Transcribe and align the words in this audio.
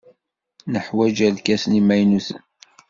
Neḥwaj 0.71 1.17
irkasen 1.27 1.73
imaynuten. 1.79 2.39